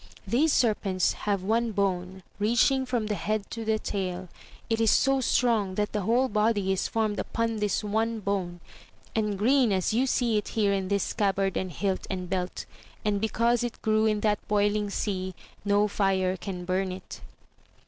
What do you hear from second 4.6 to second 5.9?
it is so strong